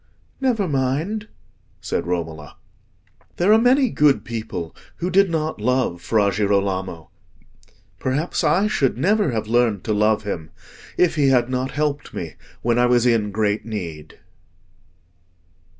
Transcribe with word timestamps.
"Never 0.39 0.67
mind," 0.67 1.27
said 1.79 2.07
Romola. 2.07 2.57
"There 3.35 3.53
are 3.53 3.61
many 3.61 3.91
good 3.91 4.25
people 4.25 4.75
who 4.95 5.11
did 5.11 5.29
not 5.29 5.61
love 5.61 6.01
Fra 6.01 6.31
Girolamo. 6.31 7.11
Perhaps 7.99 8.43
I 8.43 8.65
should 8.65 8.97
never 8.97 9.29
have 9.29 9.45
learned 9.45 9.83
to 9.83 9.93
love 9.93 10.23
him 10.23 10.49
if 10.97 11.17
he 11.17 11.27
had 11.27 11.49
not 11.51 11.69
helped 11.69 12.15
me 12.15 12.33
when 12.63 12.79
I 12.79 12.87
was 12.87 13.05
in 13.05 13.29
great 13.31 13.63
need." 13.63 14.17